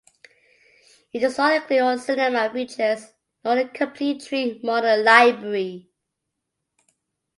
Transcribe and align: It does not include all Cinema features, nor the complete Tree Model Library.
It 1.13 1.19
does 1.19 1.37
not 1.37 1.53
include 1.53 1.81
all 1.81 1.95
Cinema 1.99 2.49
features, 2.51 3.13
nor 3.45 3.53
the 3.55 3.65
complete 3.67 4.25
Tree 4.25 4.59
Model 4.63 5.03
Library. 5.03 5.91